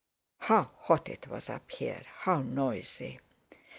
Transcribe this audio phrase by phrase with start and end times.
[0.39, 3.19] How hot it was up here!—how noisy!